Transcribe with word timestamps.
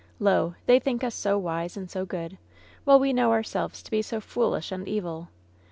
Lo! 0.17 0.55
they 0.65 0.79
think 0.79 1.03
us 1.03 1.13
so 1.13 1.37
wise 1.37 1.77
and 1.77 1.87
so 1.91 2.07
^i^ood, 2.07 2.39
while 2.85 2.99
we 2.99 3.13
know 3.13 3.31
ourselves 3.31 3.83
to 3.83 3.91
be 3.91 4.01
so 4.01 4.19
fool 4.19 4.55
ish 4.55 4.71
and 4.71 4.87
evil 4.87 5.27